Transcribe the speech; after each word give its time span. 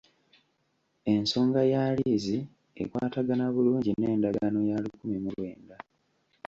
Ensonga 1.13 1.61
ya 1.71 1.83
liizi 1.97 2.37
ekwatagana 2.81 3.45
bulungi 3.53 3.91
n'endagaano 3.95 4.59
ya 4.69 4.77
lukumi 4.83 5.17
mu 5.23 5.29
lwenda. 5.35 5.75